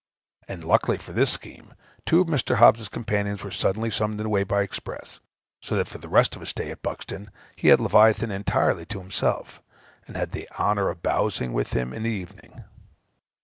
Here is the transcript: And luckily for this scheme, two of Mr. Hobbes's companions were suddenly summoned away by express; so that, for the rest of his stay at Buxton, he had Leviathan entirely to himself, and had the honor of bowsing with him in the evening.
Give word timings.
And 0.47 0.63
luckily 0.63 0.97
for 0.97 1.11
this 1.13 1.29
scheme, 1.29 1.75
two 2.07 2.21
of 2.21 2.27
Mr. 2.27 2.55
Hobbes's 2.55 2.89
companions 2.89 3.43
were 3.43 3.51
suddenly 3.51 3.91
summoned 3.91 4.19
away 4.21 4.43
by 4.43 4.63
express; 4.63 5.19
so 5.61 5.75
that, 5.75 5.87
for 5.87 5.99
the 5.99 6.09
rest 6.09 6.35
of 6.35 6.39
his 6.39 6.49
stay 6.49 6.71
at 6.71 6.81
Buxton, 6.81 7.29
he 7.55 7.67
had 7.67 7.79
Leviathan 7.79 8.31
entirely 8.31 8.87
to 8.87 8.99
himself, 8.99 9.61
and 10.07 10.17
had 10.17 10.31
the 10.31 10.49
honor 10.57 10.89
of 10.89 11.03
bowsing 11.03 11.53
with 11.53 11.73
him 11.73 11.93
in 11.93 12.01
the 12.01 12.09
evening. 12.09 12.63